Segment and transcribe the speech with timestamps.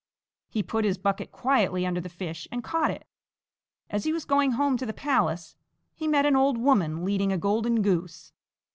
[0.49, 3.05] He put his bucket quietly under the fish and caught it.
[3.87, 5.55] As he was going home to the palace,
[5.93, 8.33] he met an old woman leading a golden goose.